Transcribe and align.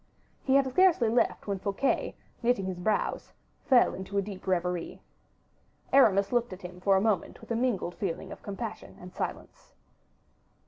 He 0.43 0.55
had 0.55 0.65
scarcely 0.67 1.09
left 1.09 1.45
when 1.45 1.59
Fouquet, 1.59 2.15
knitting 2.41 2.65
his 2.65 2.79
brows, 2.79 3.33
fell 3.65 3.93
into 3.93 4.17
a 4.17 4.21
deep 4.23 4.47
reverie. 4.47 4.99
Aramis 5.93 6.31
looked 6.31 6.51
at 6.51 6.63
him 6.63 6.79
for 6.81 6.95
a 6.95 6.99
moment 7.01 7.39
with 7.39 7.51
a 7.51 7.55
mingled 7.55 7.93
feeling 7.93 8.31
of 8.31 8.41
compassion 8.41 8.97
and 8.99 9.13
silence. 9.13 9.73